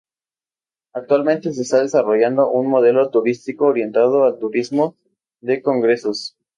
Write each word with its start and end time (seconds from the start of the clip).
Actualmente 0.95 1.53
se 1.53 1.61
está 1.61 1.79
desarrollando 1.79 2.49
un 2.49 2.67
modelo 2.69 3.11
turístico 3.11 3.67
orientado 3.67 4.23
al 4.23 4.39
turismo 4.39 4.95
de 5.41 5.61
congresos. 5.61 6.35